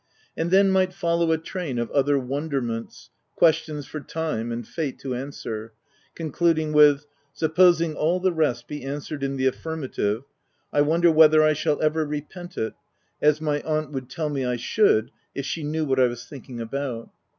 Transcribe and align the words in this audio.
And 0.35 0.49
then 0.49 0.71
might 0.71 0.95
follow 0.95 1.31
a 1.31 1.37
train 1.37 1.77
of 1.77 1.91
other 1.91 2.17
wonder 2.17 2.59
ments 2.59 3.11
questions 3.35 3.85
for 3.85 3.99
time 3.99 4.51
and 4.51 4.67
fate 4.67 4.97
to 5.01 5.13
answer, 5.13 5.73
concluding 6.15 6.73
with;— 6.73 7.05
supposing 7.33 7.93
all 7.93 8.19
the 8.19 8.31
rest 8.31 8.67
be 8.67 8.83
an 8.83 8.97
swered 9.01 9.21
in 9.21 9.37
the 9.37 9.45
affirmative, 9.45 10.23
I 10.73 10.79
w 10.79 10.89
T 10.89 10.93
onder 10.95 11.11
whether 11.11 11.43
I 11.43 11.53
shall 11.53 11.79
ever 11.83 12.03
repent 12.03 12.57
it— 12.57 12.73
as 13.21 13.39
my 13.41 13.61
aunt 13.61 13.91
would 13.91 14.09
tell 14.09 14.29
me 14.31 14.41
I 14.43 14.53
OF 14.53 14.53
WILDFELL 14.53 14.55
HALL. 14.55 14.61
2/1 14.61 14.63
should, 15.03 15.11
if 15.35 15.45
she 15.45 15.61
knew 15.63 15.85
what 15.85 15.99
I 15.99 16.07
was 16.07 16.25
thinking 16.25 16.59
about. 16.59 17.11